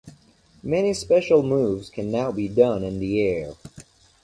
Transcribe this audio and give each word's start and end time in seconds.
Many 0.63 0.95
special 0.95 1.43
moves 1.43 1.91
can 1.91 2.09
now 2.09 2.31
be 2.31 2.47
done 2.47 2.83
in 2.83 2.99
the 2.99 3.21
air. 3.23 3.53